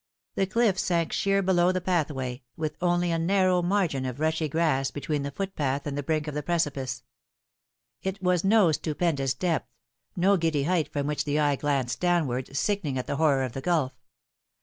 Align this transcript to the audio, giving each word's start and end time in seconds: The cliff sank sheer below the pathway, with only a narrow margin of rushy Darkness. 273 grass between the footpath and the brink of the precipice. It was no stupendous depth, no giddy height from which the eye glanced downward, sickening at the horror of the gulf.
The 0.33 0.47
cliff 0.47 0.79
sank 0.79 1.13
sheer 1.13 1.43
below 1.43 1.71
the 1.71 1.79
pathway, 1.79 2.41
with 2.57 2.75
only 2.81 3.11
a 3.11 3.19
narrow 3.19 3.61
margin 3.61 4.03
of 4.07 4.19
rushy 4.19 4.49
Darkness. 4.49 4.89
273 4.89 4.89
grass 4.89 4.89
between 4.89 5.21
the 5.21 5.29
footpath 5.29 5.85
and 5.85 5.95
the 5.95 6.01
brink 6.01 6.27
of 6.27 6.33
the 6.33 6.41
precipice. 6.41 7.03
It 8.01 8.19
was 8.19 8.43
no 8.43 8.71
stupendous 8.71 9.35
depth, 9.35 9.69
no 10.15 10.37
giddy 10.37 10.63
height 10.63 10.91
from 10.91 11.05
which 11.05 11.23
the 11.25 11.39
eye 11.39 11.55
glanced 11.55 11.99
downward, 11.99 12.57
sickening 12.57 12.97
at 12.97 13.05
the 13.05 13.17
horror 13.17 13.43
of 13.43 13.51
the 13.51 13.61
gulf. 13.61 13.93